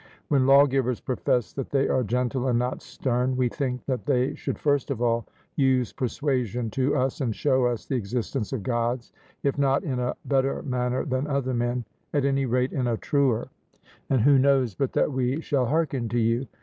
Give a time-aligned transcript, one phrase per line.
[0.29, 4.57] When lawgivers profess that they are gentle and not stern, we think that they should
[4.57, 9.11] first of all use persuasion to us, and show us the existence of Gods,
[9.43, 11.85] if not in a better manner than other men,
[12.15, 13.49] at any rate in a truer;
[14.09, 16.47] and who knows but that we shall hearken to you?